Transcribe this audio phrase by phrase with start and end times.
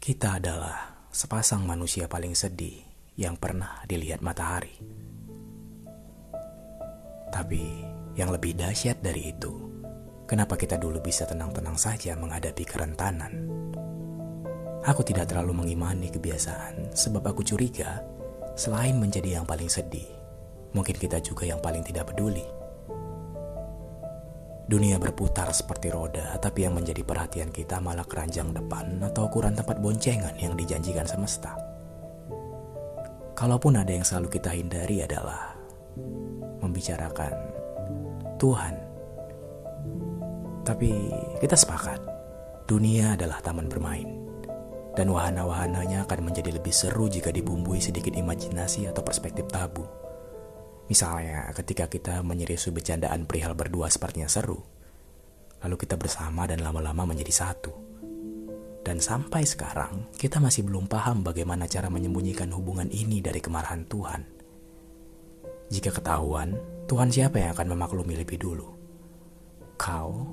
[0.00, 2.80] Kita adalah sepasang manusia paling sedih
[3.20, 4.72] yang pernah dilihat matahari.
[7.28, 7.84] Tapi
[8.16, 9.52] yang lebih dahsyat dari itu,
[10.24, 13.44] kenapa kita dulu bisa tenang-tenang saja menghadapi kerentanan?
[14.88, 18.00] Aku tidak terlalu mengimani kebiasaan sebab aku curiga
[18.56, 20.08] selain menjadi yang paling sedih,
[20.72, 22.59] mungkin kita juga yang paling tidak peduli.
[24.70, 29.82] Dunia berputar seperti roda, tapi yang menjadi perhatian kita malah keranjang depan atau ukuran tempat
[29.82, 31.58] boncengan yang dijanjikan semesta.
[33.34, 35.58] Kalaupun ada yang selalu kita hindari adalah
[36.62, 37.34] membicarakan
[38.38, 38.78] Tuhan.
[40.62, 40.90] Tapi
[41.42, 41.98] kita sepakat,
[42.70, 44.06] dunia adalah taman bermain.
[44.94, 49.82] Dan wahana-wahananya akan menjadi lebih seru jika dibumbui sedikit imajinasi atau perspektif tabu.
[50.90, 54.58] Misalnya ketika kita menyerisu bercandaan perihal berdua sepertinya seru.
[55.62, 57.70] Lalu kita bersama dan lama-lama menjadi satu.
[58.82, 64.22] Dan sampai sekarang kita masih belum paham bagaimana cara menyembunyikan hubungan ini dari kemarahan Tuhan.
[65.70, 66.58] Jika ketahuan,
[66.90, 68.66] Tuhan siapa yang akan memaklumi lebih dulu?
[69.78, 70.26] Kau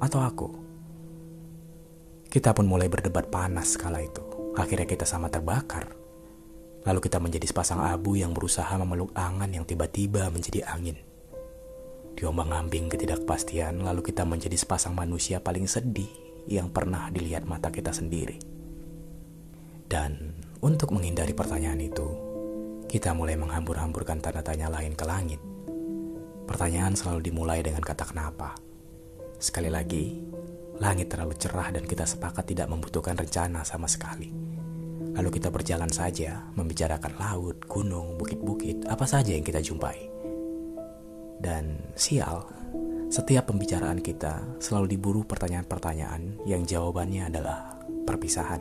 [0.00, 0.48] atau aku?
[2.24, 4.24] Kita pun mulai berdebat panas kala itu.
[4.56, 5.99] Akhirnya kita sama terbakar
[6.84, 10.96] Lalu kita menjadi sepasang abu yang berusaha memeluk angan yang tiba-tiba menjadi angin.
[12.16, 16.08] Diombang-ambing ketidakpastian, lalu kita menjadi sepasang manusia paling sedih
[16.48, 18.40] yang pernah dilihat mata kita sendiri.
[19.90, 22.08] Dan untuk menghindari pertanyaan itu,
[22.88, 25.40] kita mulai menghambur-hamburkan tanda tanya lain ke langit.
[26.48, 28.56] Pertanyaan selalu dimulai dengan kata kenapa.
[29.38, 30.20] Sekali lagi,
[30.82, 34.59] langit terlalu cerah dan kita sepakat tidak membutuhkan rencana sama sekali.
[35.00, 39.96] Lalu kita berjalan saja, membicarakan laut, gunung, bukit-bukit, apa saja yang kita jumpai.
[41.40, 42.44] Dan sial,
[43.08, 48.60] setiap pembicaraan kita selalu diburu pertanyaan-pertanyaan yang jawabannya adalah perpisahan.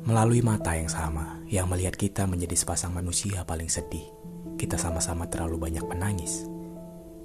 [0.00, 4.08] Melalui mata yang sama, yang melihat kita menjadi sepasang manusia paling sedih,
[4.56, 6.48] kita sama-sama terlalu banyak menangis.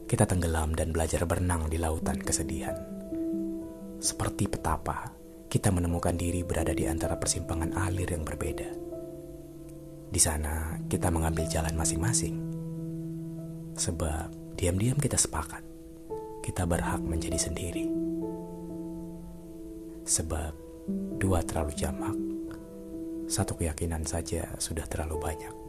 [0.06, 2.78] Kita tenggelam dan belajar berenang di lautan kesedihan.
[3.98, 5.15] Seperti petapa,
[5.56, 8.76] kita menemukan diri berada di antara persimpangan alir yang berbeda.
[10.12, 12.36] Di sana, kita mengambil jalan masing-masing.
[13.80, 15.64] Sebab diam-diam kita sepakat,
[16.44, 17.88] kita berhak menjadi sendiri.
[20.04, 20.52] Sebab
[21.24, 22.20] dua terlalu jamak,
[23.32, 25.65] satu keyakinan saja sudah terlalu banyak.